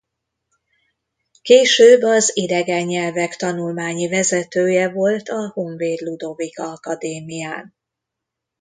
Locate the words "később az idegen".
1.41-2.85